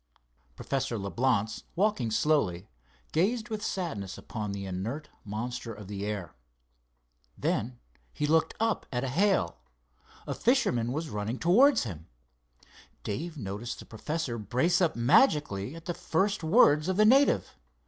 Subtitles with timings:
[0.55, 2.67] Professor Leblance, walking slowly,
[3.11, 6.33] gazed with sadness upon the inert monster of the air.
[7.37, 7.77] Then
[8.11, 9.59] he looked up at a hail.
[10.25, 12.07] A fisherman was running towards him.
[13.03, 17.55] Dave noticed the professor brace up magically at the first words of the native.